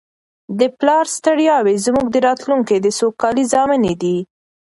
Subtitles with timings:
[0.59, 4.17] د پلار ستړیاوې زموږ د راتلونکي د سوکالۍ ضامنې دي.